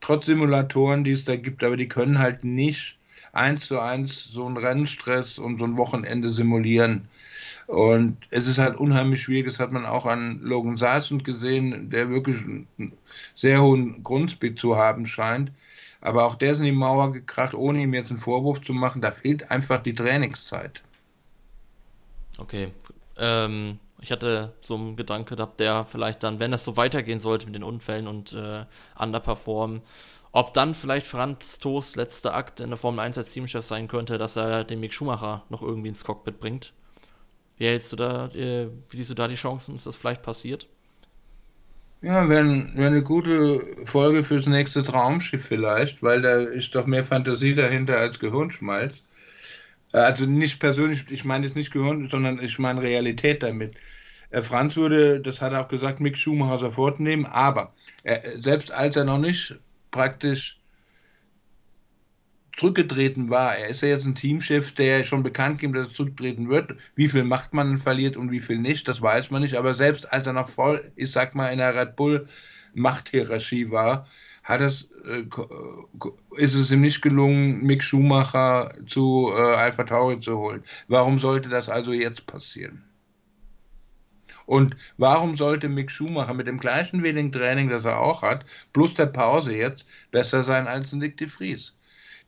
trotz 0.00 0.26
Simulatoren, 0.26 1.04
die 1.04 1.12
es 1.12 1.24
da 1.24 1.36
gibt, 1.36 1.64
aber 1.64 1.76
die 1.76 1.88
können 1.88 2.18
halt 2.18 2.44
nicht 2.44 2.98
eins 3.32 3.66
zu 3.66 3.78
eins 3.78 4.24
so 4.24 4.44
einen 4.46 4.56
Rennstress 4.56 5.38
und 5.38 5.58
so 5.58 5.64
ein 5.64 5.78
Wochenende 5.78 6.30
simulieren. 6.30 7.08
Und 7.66 8.18
es 8.30 8.46
ist 8.46 8.58
halt 8.58 8.76
unheimlich 8.76 9.22
schwierig, 9.22 9.46
das 9.46 9.60
hat 9.60 9.72
man 9.72 9.86
auch 9.86 10.04
an 10.04 10.40
Logan 10.42 10.76
Sargent 10.76 11.24
gesehen, 11.24 11.90
der 11.90 12.10
wirklich 12.10 12.42
einen 12.42 12.66
sehr 13.34 13.62
hohen 13.62 14.02
Grundspeed 14.02 14.58
zu 14.58 14.76
haben 14.76 15.06
scheint. 15.06 15.52
Aber 16.02 16.24
auch 16.24 16.34
der 16.34 16.52
ist 16.52 16.58
in 16.58 16.64
die 16.64 16.72
Mauer 16.72 17.12
gekracht, 17.12 17.54
ohne 17.54 17.82
ihm 17.82 17.94
jetzt 17.94 18.10
einen 18.10 18.18
Vorwurf 18.18 18.60
zu 18.60 18.72
machen. 18.72 19.00
Da 19.00 19.12
fehlt 19.12 19.50
einfach 19.50 19.82
die 19.82 19.94
Trainingszeit. 19.94 20.82
Okay. 22.38 22.72
Ähm, 23.18 23.78
ich 24.00 24.12
hatte 24.12 24.54
so 24.60 24.74
einen 24.74 24.96
Gedanke 24.96 25.36
gehabt, 25.36 25.60
der 25.60 25.84
vielleicht 25.84 26.22
dann, 26.22 26.40
wenn 26.40 26.50
das 26.50 26.64
so 26.64 26.76
weitergehen 26.76 27.20
sollte 27.20 27.46
mit 27.46 27.54
den 27.54 27.64
Unfällen 27.64 28.06
und 28.06 28.32
äh, 28.32 28.64
underperformen, 28.98 29.82
ob 30.32 30.54
dann 30.54 30.74
vielleicht 30.74 31.06
Franz 31.06 31.58
Toast 31.58 31.96
letzter 31.96 32.34
Akt 32.34 32.60
in 32.60 32.70
der 32.70 32.76
Formel 32.76 33.00
1 33.00 33.18
als 33.18 33.30
Teamchef 33.30 33.64
sein 33.64 33.88
könnte, 33.88 34.16
dass 34.16 34.36
er 34.36 34.64
den 34.64 34.80
Mick 34.80 34.92
Schumacher 34.92 35.44
noch 35.48 35.62
irgendwie 35.62 35.88
ins 35.88 36.04
Cockpit 36.04 36.40
bringt. 36.40 36.72
Wie 37.56 37.66
hältst 37.66 37.92
du 37.92 37.96
da, 37.96 38.28
äh, 38.28 38.68
wie 38.88 38.96
siehst 38.96 39.10
du 39.10 39.14
da 39.14 39.28
die 39.28 39.34
Chancen, 39.34 39.74
dass 39.74 39.84
das 39.84 39.96
vielleicht 39.96 40.22
passiert? 40.22 40.66
Ja, 42.02 42.28
wäre 42.30 42.46
wär 42.74 42.86
eine 42.86 43.02
gute 43.02 43.60
Folge 43.84 44.24
fürs 44.24 44.46
nächste 44.46 44.82
Traumschiff 44.82 45.44
vielleicht, 45.44 46.02
weil 46.02 46.22
da 46.22 46.40
ist 46.40 46.74
doch 46.74 46.86
mehr 46.86 47.04
Fantasie 47.04 47.54
dahinter 47.54 47.98
als 47.98 48.18
Gehirnschmalz. 48.18 49.04
Äh, 49.92 49.98
also 49.98 50.26
nicht 50.26 50.60
persönlich, 50.60 51.06
ich 51.10 51.24
meine 51.24 51.46
jetzt 51.46 51.56
nicht 51.56 51.72
Gehirn, 51.72 52.08
sondern 52.08 52.42
ich 52.42 52.58
meine 52.58 52.82
Realität 52.82 53.42
damit. 53.42 53.74
Äh, 54.30 54.42
Franz 54.42 54.76
würde, 54.76 55.20
das 55.20 55.40
hat 55.40 55.52
er 55.52 55.62
auch 55.62 55.68
gesagt, 55.68 56.00
Mick 56.00 56.18
Schumacher 56.18 56.58
sofort 56.58 57.00
nehmen, 57.00 57.26
aber 57.26 57.74
er, 58.02 58.40
selbst 58.40 58.72
als 58.72 58.96
er 58.96 59.04
noch 59.04 59.18
nicht 59.18 59.56
praktisch 59.90 60.60
zurückgetreten 62.56 63.30
war. 63.30 63.56
Er 63.56 63.68
ist 63.68 63.80
ja 63.80 63.88
jetzt 63.88 64.04
ein 64.04 64.14
Teamchef, 64.14 64.72
der 64.72 65.04
schon 65.04 65.22
bekannt 65.22 65.60
gibt, 65.60 65.74
dass 65.76 65.88
er 65.88 65.94
zurücktreten 65.94 66.50
wird. 66.50 66.74
Wie 66.94 67.08
viel 67.08 67.24
Macht 67.24 67.54
man 67.54 67.78
verliert 67.78 68.16
und 68.16 68.30
wie 68.30 68.40
viel 68.40 68.58
nicht, 68.58 68.86
das 68.86 69.00
weiß 69.00 69.30
man 69.30 69.42
nicht. 69.42 69.54
Aber 69.54 69.72
selbst 69.72 70.12
als 70.12 70.26
er 70.26 70.34
noch 70.34 70.48
voll, 70.48 70.92
ich 70.94 71.10
sag 71.10 71.34
mal, 71.34 71.48
in 71.48 71.58
der 71.58 71.74
Red 71.74 71.96
Bull 71.96 72.26
Machthierarchie 72.74 73.70
war, 73.70 74.06
hat 74.42 74.60
es, 74.60 74.88
äh, 75.06 75.24
ist 76.36 76.54
es 76.54 76.70
ihm 76.70 76.80
nicht 76.80 77.02
gelungen, 77.02 77.62
Mick 77.62 77.82
Schumacher 77.82 78.72
zu 78.86 79.30
äh, 79.34 79.54
Alpha 79.54 79.84
Tauri 79.84 80.20
zu 80.20 80.38
holen. 80.38 80.62
Warum 80.88 81.18
sollte 81.18 81.48
das 81.48 81.68
also 81.68 81.92
jetzt 81.92 82.26
passieren? 82.26 82.84
Und 84.46 84.76
warum 84.96 85.36
sollte 85.36 85.68
Mick 85.68 85.90
Schumacher 85.92 86.34
mit 86.34 86.48
dem 86.48 86.58
gleichen 86.58 87.04
wenigen 87.04 87.30
Training, 87.30 87.68
das 87.68 87.84
er 87.84 88.00
auch 88.00 88.22
hat, 88.22 88.44
plus 88.72 88.94
der 88.94 89.06
Pause 89.06 89.54
jetzt, 89.54 89.86
besser 90.10 90.42
sein 90.42 90.66
als 90.66 90.92
Nick 90.92 91.16
de 91.18 91.28
Vries? 91.28 91.76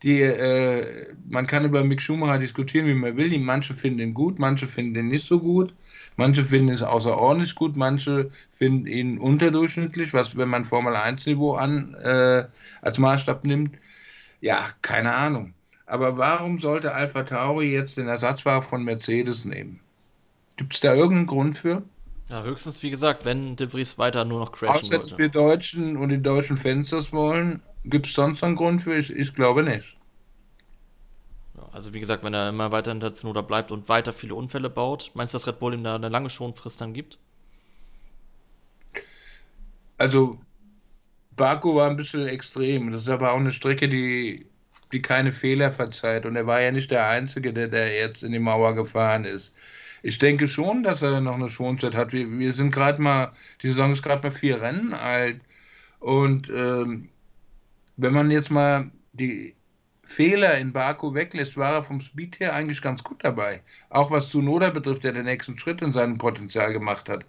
Die, 0.03 0.21
äh, 0.21 1.13
man 1.29 1.47
kann 1.47 1.65
über 1.65 1.83
Mick 1.83 2.01
Schumacher 2.01 2.37
diskutieren, 2.37 2.87
wie 2.87 2.93
man 2.93 3.15
will. 3.15 3.29
Die, 3.29 3.39
manche 3.39 3.73
finden 3.73 3.99
ihn 3.99 4.13
gut, 4.13 4.37
manche 4.37 4.67
finden 4.67 4.95
ihn 4.99 5.07
nicht 5.07 5.25
so 5.25 5.39
gut. 5.39 5.73
Manche 6.17 6.43
finden 6.43 6.69
es 6.69 6.83
außerordentlich 6.83 7.55
gut, 7.55 7.75
manche 7.77 8.29
finden 8.57 8.85
ihn 8.85 9.17
unterdurchschnittlich, 9.17 10.13
was, 10.13 10.37
wenn 10.37 10.49
man 10.49 10.65
Formel 10.65 10.95
1-Niveau 10.95 11.53
an 11.55 11.95
äh, 11.95 12.45
als 12.81 12.97
Maßstab 12.99 13.45
nimmt. 13.45 13.77
Ja, 14.41 14.67
keine 14.81 15.13
Ahnung. 15.15 15.53
Aber 15.85 16.17
warum 16.17 16.59
sollte 16.59 16.93
Alpha 16.93 17.23
Tauri 17.23 17.71
jetzt 17.71 17.97
den 17.97 18.07
Ersatzwagen 18.07 18.63
von 18.63 18.83
Mercedes 18.83 19.45
nehmen? 19.45 19.79
Gibt 20.57 20.73
es 20.73 20.79
da 20.81 20.93
irgendeinen 20.93 21.27
Grund 21.27 21.57
für? 21.57 21.83
Ja, 22.29 22.43
höchstens, 22.43 22.81
wie 22.83 22.89
gesagt, 22.89 23.25
wenn 23.25 23.55
De 23.55 23.67
Vries 23.67 23.97
weiter 23.97 24.25
nur 24.25 24.39
noch 24.39 24.51
crashen 24.51 24.91
Außer, 24.91 24.99
wollte. 24.99 25.17
wir 25.17 25.29
Deutschen 25.29 25.97
und 25.97 26.09
die 26.09 26.21
deutschen 26.21 26.57
Fans 26.57 26.89
das 26.89 27.11
wollen, 27.13 27.61
gibt 27.85 28.07
es 28.07 28.13
sonst 28.13 28.43
einen 28.43 28.55
Grund 28.55 28.81
für? 28.81 28.95
Ich, 28.97 29.11
ich 29.11 29.33
glaube 29.33 29.63
nicht. 29.63 29.97
also 31.71 31.93
wie 31.93 31.99
gesagt, 31.99 32.23
wenn 32.23 32.33
er 32.33 32.49
immer 32.49 32.71
weiter 32.71 32.91
in 32.91 32.99
der 32.99 33.13
Zunoda 33.13 33.41
bleibt 33.41 33.71
und 33.71 33.89
weiter 33.89 34.13
viele 34.13 34.35
Unfälle 34.35 34.69
baut, 34.69 35.11
meinst 35.15 35.33
du, 35.33 35.37
dass 35.37 35.47
Red 35.47 35.59
Bull 35.59 35.73
ihm 35.73 35.83
da 35.83 35.95
eine 35.95 36.09
lange 36.09 36.29
Schonfrist 36.29 36.81
dann 36.81 36.93
gibt? 36.93 37.17
Also 39.97 40.39
Baku 41.35 41.75
war 41.75 41.89
ein 41.89 41.97
bisschen 41.97 42.27
extrem. 42.27 42.91
Das 42.91 43.03
ist 43.03 43.09
aber 43.09 43.31
auch 43.31 43.37
eine 43.37 43.51
Strecke, 43.51 43.87
die, 43.89 44.45
die 44.91 45.01
keine 45.01 45.33
Fehler 45.33 45.71
verzeiht. 45.71 46.25
Und 46.25 46.35
er 46.35 46.47
war 46.47 46.61
ja 46.61 46.71
nicht 46.71 46.91
der 46.91 47.07
Einzige, 47.07 47.53
der, 47.53 47.67
der 47.67 47.93
jetzt 47.95 48.23
in 48.23 48.31
die 48.31 48.39
Mauer 48.39 48.75
gefahren 48.75 49.25
ist. 49.25 49.53
Ich 50.03 50.17
denke 50.19 50.47
schon, 50.47 50.83
dass 50.83 51.01
er 51.01 51.21
noch 51.21 51.35
eine 51.35 51.49
Schonzeit 51.49 51.95
hat. 51.95 52.13
Wir, 52.13 52.29
wir 52.29 52.53
sind 52.53 52.71
gerade 52.71 53.01
mal, 53.01 53.33
die 53.61 53.69
Saison 53.69 53.93
ist 53.93 54.03
gerade 54.03 54.23
mal 54.23 54.31
vier 54.31 54.61
Rennen 54.61 54.93
alt. 54.93 55.41
Und 55.99 56.49
ähm, 56.49 57.09
wenn 57.97 58.13
man 58.13 58.31
jetzt 58.31 58.51
mal 58.51 58.91
die 59.13 59.55
Fehler 60.03 60.57
in 60.57 60.73
Baku 60.73 61.13
weglässt, 61.13 61.57
war 61.57 61.73
er 61.73 61.83
vom 61.83 62.01
Speed 62.01 62.39
her 62.39 62.53
eigentlich 62.53 62.81
ganz 62.81 63.03
gut 63.03 63.23
dabei. 63.23 63.61
Auch 63.89 64.11
was 64.11 64.29
Tsunoda 64.29 64.69
betrifft, 64.69 65.03
der 65.03 65.13
den 65.13 65.25
nächsten 65.25 65.57
Schritt 65.57 65.81
in 65.81 65.93
seinem 65.93 66.17
Potenzial 66.17 66.73
gemacht 66.73 67.09
hat. 67.09 67.25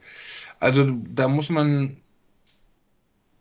Also 0.60 0.90
da 0.90 1.28
muss 1.28 1.50
man 1.50 1.98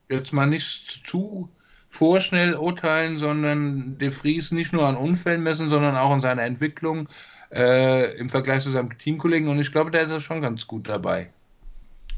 jetzt 0.09 0.33
mal 0.33 0.45
nicht 0.45 1.03
zu 1.05 1.49
vorschnell 1.89 2.55
urteilen, 2.55 3.19
sondern 3.19 3.97
De 3.97 4.11
Vries 4.11 4.51
nicht 4.51 4.73
nur 4.73 4.87
an 4.87 4.95
Unfällen 4.95 5.43
messen, 5.43 5.69
sondern 5.69 5.95
auch 5.95 6.11
an 6.11 6.21
seiner 6.21 6.43
Entwicklung 6.43 7.07
äh, 7.51 8.15
im 8.17 8.29
Vergleich 8.29 8.63
zu 8.63 8.71
seinem 8.71 8.97
Teamkollegen 8.97 9.47
und 9.47 9.59
ich 9.59 9.71
glaube, 9.71 9.91
der 9.91 10.07
ist 10.07 10.23
schon 10.23 10.41
ganz 10.41 10.67
gut 10.67 10.87
dabei. 10.89 11.29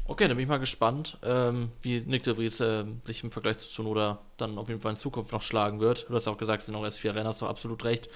Okay, 0.08 0.28
dann 0.28 0.36
bin 0.36 0.44
ich 0.44 0.48
mal 0.48 0.58
gespannt, 0.58 1.18
ähm, 1.24 1.72
wie 1.82 1.98
Nick 2.06 2.22
de 2.22 2.34
Vries 2.34 2.60
äh, 2.60 2.84
sich 3.04 3.24
im 3.24 3.32
Vergleich 3.32 3.58
zu 3.58 3.68
Zunoda 3.68 4.20
dann 4.36 4.56
auf 4.56 4.68
jeden 4.68 4.80
Fall 4.80 4.92
in 4.92 4.96
Zukunft 4.96 5.32
noch 5.32 5.42
schlagen 5.42 5.80
wird. 5.80 6.06
Du 6.08 6.14
hast 6.14 6.28
auch 6.28 6.38
gesagt, 6.38 6.60
es 6.60 6.66
sind 6.66 6.74
noch 6.74 6.84
erst 6.84 7.00
vier 7.00 7.14
Rennen, 7.14 7.26
hast 7.26 7.42
du 7.42 7.46
absolut 7.46 7.84
recht. 7.84 8.08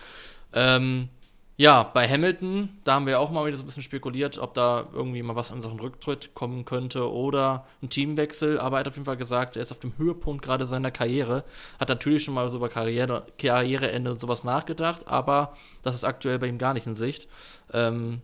Ähm, 0.53 1.09
ja, 1.57 1.83
bei 1.83 2.09
Hamilton, 2.09 2.71
da 2.85 2.95
haben 2.95 3.07
wir 3.07 3.19
auch 3.19 3.31
mal 3.31 3.45
wieder 3.45 3.57
so 3.57 3.65
ein 3.65 3.67
bisschen 3.67 3.83
spekuliert, 3.83 4.39
ob 4.39 4.55
da 4.55 4.87
irgendwie 4.93 5.23
mal 5.23 5.35
was 5.35 5.51
an 5.51 5.63
Sachen 5.63 5.81
Rücktritt 5.81 6.33
kommen 6.33 6.65
könnte 6.65 7.13
oder 7.13 7.67
ein 7.83 7.91
Teamwechsel. 7.91 8.61
Aber 8.61 8.77
er 8.77 8.81
hat 8.81 8.89
auf 8.89 8.95
jeden 8.95 9.05
Fall 9.05 9.17
gesagt, 9.17 9.57
er 9.57 9.63
ist 9.63 9.73
auf 9.73 9.81
dem 9.81 9.99
Höhepunkt 9.99 10.45
gerade 10.45 10.67
seiner 10.67 10.93
Karriere. 10.93 11.45
Hat 11.81 11.89
natürlich 11.89 12.23
schon 12.23 12.35
mal 12.35 12.49
so 12.51 12.59
über 12.59 12.69
Karriere, 12.69 13.27
Karriereende 13.37 14.13
und 14.13 14.21
sowas 14.21 14.45
nachgedacht, 14.45 15.09
aber 15.09 15.55
das 15.83 15.97
ist 15.97 16.05
aktuell 16.05 16.39
bei 16.39 16.47
ihm 16.47 16.57
gar 16.57 16.73
nicht 16.73 16.87
in 16.87 16.95
Sicht. 16.95 17.29
Ähm, 17.73 18.23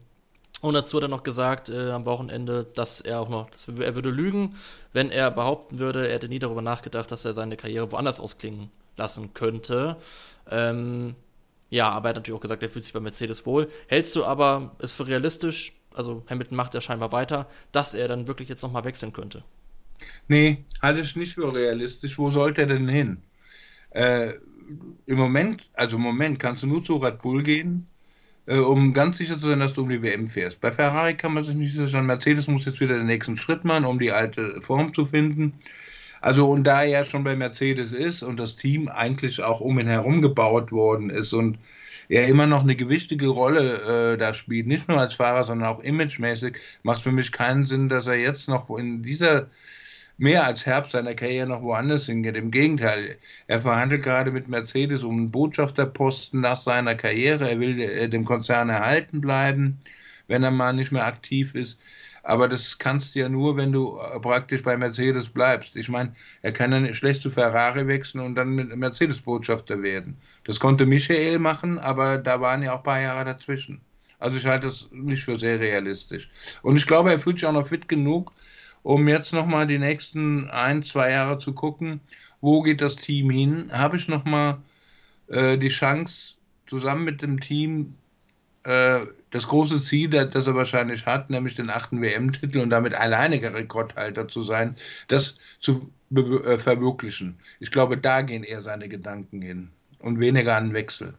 und 0.67 0.75
dazu 0.75 0.97
hat 0.97 1.05
er 1.05 1.09
noch 1.09 1.23
gesagt 1.23 1.69
äh, 1.69 1.91
am 1.91 2.05
Wochenende, 2.07 2.65
dass 2.75 3.01
er 3.01 3.21
auch 3.21 3.29
noch, 3.29 3.51
dass 3.51 3.69
er 3.69 3.95
würde 3.95 4.11
lügen, 4.11 4.57
wenn 4.93 5.11
er 5.11 5.31
behaupten 5.31 5.79
würde, 5.79 6.09
er 6.09 6.15
hätte 6.15 6.29
nie 6.29 6.39
darüber 6.39 6.63
nachgedacht, 6.63 7.11
dass 7.13 7.25
er 7.25 7.35
seine 7.35 7.57
Karriere 7.57 7.93
woanders 7.93 8.21
ausklingen 8.21 8.71
lassen 8.97 9.33
könnte. 9.35 9.97
Ähm, 10.51 11.15
ja, 11.71 11.91
aber 11.91 12.09
er 12.09 12.11
hat 12.11 12.17
natürlich 12.17 12.37
auch 12.37 12.43
gesagt, 12.43 12.63
er 12.63 12.71
fühlt 12.71 12.85
sich 12.85 12.95
bei 12.95 13.01
Mercedes 13.01 13.47
wohl. 13.47 13.71
Hältst 13.89 14.17
du 14.17 14.25
aber 14.25 14.75
es 14.79 14.93
für 14.93 15.07
realistisch, 15.07 15.73
also 15.95 16.25
Hamilton 16.29 16.57
macht 16.57 16.75
ja 16.75 16.81
scheinbar 16.81 17.13
weiter, 17.13 17.49
dass 17.73 17.95
er 17.95 18.09
dann 18.09 18.27
wirklich 18.27 18.49
jetzt 18.49 18.63
nochmal 18.63 18.85
wechseln 18.85 19.13
könnte? 19.13 19.45
Nee, 20.29 20.65
halte 20.83 21.01
ich 21.01 21.17
nicht 21.17 21.35
für 21.35 21.53
realistisch. 21.55 22.19
Wo 22.19 22.31
sollte 22.31 22.63
er 22.63 22.67
denn 22.69 22.89
hin? 22.89 23.23
Äh, 23.91 24.35
Im 25.07 25.17
Moment, 25.19 25.69
also 25.75 25.97
im 25.97 26.03
Moment 26.03 26.39
kannst 26.41 26.63
du 26.63 26.67
nur 26.67 26.85
zu 26.85 26.97
Red 26.97 27.23
Bull 27.23 27.43
gehen, 27.43 27.89
äh, 28.47 28.59
um 28.59 28.93
ganz 28.93 29.19
sicher 29.19 29.39
zu 29.39 29.49
sein, 29.49 29.61
dass 29.61 29.75
du 29.75 29.83
um 29.83 29.89
die 29.89 30.03
WM 30.03 30.29
fährst. 30.29 30.61
Bei 30.61 30.73
Ferrari 30.73 31.15
kann 31.15 31.35
man 31.35 31.45
sich 31.45 31.55
nicht 31.55 31.75
sicher 31.75 31.89
sein. 31.89 32.07
Mercedes 32.07 32.47
muss 32.47 32.65
jetzt 32.65 32.81
wieder 32.81 32.97
den 32.97 33.07
nächsten 33.07 33.37
Schritt 33.37 33.65
machen, 33.65 33.85
um 33.85 33.99
die 33.99 34.13
alte 34.13 34.61
Form 34.63 34.95
zu 34.95 35.07
finden. 35.07 35.53
Also 36.21 36.51
und 36.51 36.65
da 36.65 36.83
er 36.83 37.05
schon 37.05 37.25
bei 37.25 37.37
Mercedes 37.37 37.93
ist 37.93 38.23
und 38.23 38.39
das 38.39 38.57
Team 38.57 38.89
eigentlich 38.89 39.43
auch 39.43 39.61
um 39.61 39.79
ihn 39.79 39.87
herum 39.87 40.23
gebaut 40.23 40.73
worden 40.73 41.11
ist 41.11 41.33
und 41.33 41.59
er 42.09 42.27
immer 42.29 42.47
noch 42.47 42.63
eine 42.63 42.77
gewichtige 42.77 43.29
Rolle 43.29 44.15
äh, 44.15 44.19
da 44.19 44.33
spielt, 44.33 44.67
nicht 44.67 44.89
nur 44.89 44.99
als 44.99 45.15
Fahrer, 45.15 45.45
sondern 45.45 45.69
auch 45.69 45.81
imagemäßig, 45.81 46.57
macht 46.83 47.03
für 47.03 47.13
mich 47.13 47.33
keinen 47.33 47.67
Sinn, 47.67 47.89
dass 47.89 48.07
er 48.07 48.15
jetzt 48.15 48.49
noch 48.49 48.71
in 48.77 49.03
dieser 49.03 49.49
mehr 50.19 50.45
als 50.47 50.67
Herbst 50.67 50.93
seiner 50.93 51.15
Karriere 51.15 51.47
noch 51.47 51.63
woanders 51.63 52.07
hingeht. 52.07 52.37
Im 52.37 52.51
Gegenteil, 52.51 53.17
er 53.47 53.61
verhandelt 53.61 54.03
gerade 54.03 54.31
mit 54.31 54.49
Mercedes 54.49 55.05
um 55.05 55.17
einen 55.17 55.31
Botschafterposten 55.31 56.41
nach 56.41 56.61
seiner 56.61 56.95
Karriere. 56.95 57.51
Er 57.51 57.61
will 57.61 57.81
äh, 57.81 58.09
dem 58.09 58.25
Konzern 58.25 58.69
erhalten 58.69 59.21
bleiben, 59.21 59.79
wenn 60.29 60.43
er 60.43 60.51
mal 60.51 60.73
nicht 60.73 60.93
mehr 60.93 61.07
aktiv 61.07 61.55
ist. 61.55 61.79
Aber 62.23 62.49
das 62.49 62.79
kannst 62.79 63.15
du 63.15 63.21
ja 63.21 63.29
nur, 63.29 63.57
wenn 63.57 63.73
du 63.73 63.99
äh, 63.99 64.19
praktisch 64.19 64.63
bei 64.63 64.77
Mercedes 64.77 65.29
bleibst. 65.29 65.77
Ich 65.77 65.89
meine, 65.89 66.13
er 66.43 66.53
kann 66.53 66.73
ja 66.73 66.93
schlecht 66.93 67.23
zu 67.23 67.31
Ferrari 67.31 67.87
wechseln 67.87 68.21
und 68.21 68.35
dann 68.35 68.55
Mercedes-Botschafter 68.55 69.83
werden. 69.83 70.17
Das 70.45 70.59
konnte 70.59 70.87
Michael 70.87 71.39
machen, 71.39 71.79
aber 71.79 72.19
da 72.19 72.41
waren 72.41 72.63
ja 72.63 72.73
auch 72.73 72.79
ein 72.79 72.83
paar 72.85 73.01
Jahre 73.01 73.25
dazwischen. 73.25 73.81
Also 74.19 74.39
ich 74.39 74.47
halte 74.47 74.67
das 74.67 74.89
nicht 74.91 75.25
für 75.25 75.39
sehr 75.39 75.61
realistisch. 75.61 76.29
Und 76.63 76.77
ich 76.77 76.87
glaube, 76.87 77.11
er 77.13 77.21
fühlt 77.21 77.39
sich 77.39 77.47
auch 77.47 77.53
noch 77.53 77.69
fit 77.69 77.87
genug, 77.87 78.33
um 78.87 79.09
jetzt 79.09 79.33
nochmal 79.33 79.67
die 79.67 79.81
nächsten 79.81 80.49
ein, 80.49 80.85
zwei 80.85 81.11
Jahre 81.11 81.41
zu 81.41 81.53
gucken, 81.53 82.01
wo 82.41 82.63
geht 82.63 82.81
das 82.81 82.95
Team 82.95 83.31
hin? 83.31 83.69
Habe 83.73 83.97
ich 83.97 84.07
nochmal 84.07 84.59
äh, 85.27 85.59
die 85.59 85.71
Chance, 85.71 86.35
zusammen 86.69 87.03
mit 87.03 87.21
dem 87.21 87.41
Team 87.41 87.97
äh, 88.63 89.01
das 89.33 89.49
große 89.49 89.83
Ziel, 89.83 90.11
das 90.11 90.47
er 90.47 90.55
wahrscheinlich 90.55 91.05
hat, 91.05 91.31
nämlich 91.31 91.57
den 91.57 91.69
achten 91.69 92.01
WM-Titel 92.01 92.61
und 92.61 92.71
damit 92.71 92.95
alleiniger 92.95 93.53
Rekordhalter 93.53 94.29
zu 94.29 94.43
sein, 94.43 94.77
das 95.09 95.35
zu 95.59 95.91
äh, 96.15 96.57
verwirklichen. 96.57 97.41
Ich 97.59 97.73
glaube, 97.73 97.99
da 97.99 98.23
gehen 98.23 98.45
eher 98.45 98.63
seine 98.63 98.89
Gedanken 98.89 99.43
hin 99.43 99.69
und 99.99 100.21
weniger 100.21 100.55
an 100.57 100.75
Wechsel. 100.75 101.15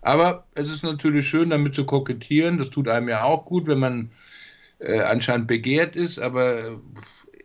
Aber 0.00 0.46
es 0.54 0.72
ist 0.72 0.84
natürlich 0.84 1.28
schön, 1.28 1.50
damit 1.50 1.74
zu 1.74 1.84
kokettieren. 1.84 2.56
Das 2.56 2.70
tut 2.70 2.88
einem 2.88 3.10
ja 3.10 3.24
auch 3.24 3.44
gut, 3.44 3.66
wenn 3.66 3.78
man 3.78 4.10
äh, 4.78 5.00
anscheinend 5.00 5.46
begehrt 5.48 5.96
ist, 5.96 6.18
aber 6.18 6.80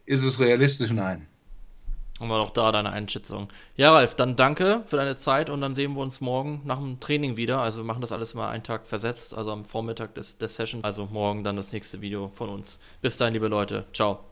ist 0.06 0.24
es 0.24 0.40
realistisch? 0.40 0.92
Nein. 0.92 1.28
Haben 2.20 2.30
wir 2.30 2.38
doch 2.38 2.52
da 2.52 2.72
deine 2.72 2.92
Einschätzung. 2.92 3.50
Ja, 3.76 3.92
Ralf, 3.92 4.16
dann 4.16 4.36
danke 4.36 4.84
für 4.86 4.98
deine 4.98 5.18
Zeit 5.18 5.50
und 5.50 5.62
dann 5.62 5.76
sehen 5.76 5.94
wir 5.94 6.02
uns 6.02 6.22
morgen 6.22 6.62
nach 6.64 6.78
dem 6.78 7.00
Training 7.00 7.38
wieder. 7.38 7.60
Also 7.60 7.80
wir 7.80 7.86
machen 7.86 8.02
das 8.02 8.12
alles 8.12 8.34
mal 8.34 8.50
einen 8.50 8.64
Tag 8.64 8.86
versetzt, 8.86 9.34
also 9.34 9.52
am 9.52 9.66
Vormittag 9.66 10.14
des, 10.16 10.38
des 10.38 10.56
Sessions. 10.56 10.84
Also 10.84 11.08
morgen 11.08 11.44
dann 11.44 11.56
das 11.56 11.74
nächste 11.74 12.02
Video 12.02 12.30
von 12.30 12.50
uns. 12.50 12.80
Bis 13.02 13.18
dahin, 13.18 13.34
liebe 13.34 13.48
Leute. 13.48 13.86
Ciao. 13.94 14.24